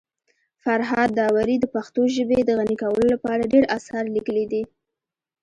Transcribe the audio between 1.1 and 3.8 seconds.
داوري د پښتو ژبي د غني کولو لپاره ډير